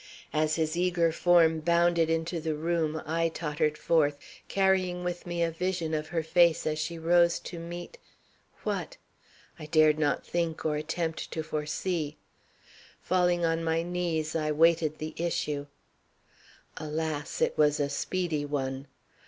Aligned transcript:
As 0.33 0.55
his 0.55 0.75
eager 0.75 1.11
form 1.11 1.59
bounded 1.59 2.09
into 2.09 2.39
the 2.41 2.55
room 2.55 3.03
I 3.05 3.29
tottered 3.29 3.77
forth, 3.77 4.17
carrying 4.47 5.03
with 5.03 5.27
me 5.27 5.43
a 5.43 5.51
vision 5.51 5.93
of 5.93 6.07
her 6.07 6.23
face 6.23 6.65
as 6.65 6.79
she 6.79 6.97
rose 6.97 7.37
to 7.41 7.59
meet 7.59 7.99
what? 8.63 8.97
I 9.59 9.67
dared 9.67 9.99
not 9.99 10.25
think 10.25 10.65
or 10.65 10.75
attempt 10.75 11.29
to 11.33 11.43
foresee. 11.43 12.17
Falling 13.03 13.45
on 13.45 13.63
my 13.63 13.83
knees 13.83 14.35
I 14.35 14.51
waited 14.51 14.97
the 14.97 15.13
issue. 15.17 15.67
Alas! 16.77 17.39
It 17.39 17.55
was 17.55 17.79
a 17.79 17.87
speedy 17.87 18.43
one. 18.43 18.87